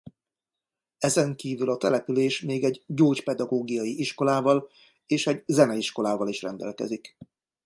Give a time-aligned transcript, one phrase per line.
[0.97, 4.69] Ezen kívül a település még egy gyógypedagógiai iskolával
[5.05, 7.17] és egy zeneiskolával is rendelkezik.